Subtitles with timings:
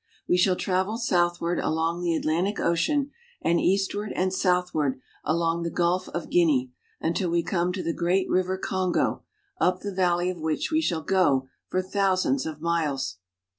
[0.27, 5.61] We shall travel southward along the Atlantic Ocean and | L eastward and southward along
[5.61, 9.21] the Gulf of Guinea, until J we come to the great river Kongo,
[9.59, 13.17] up the valley of which I we shall go for thousands of miles.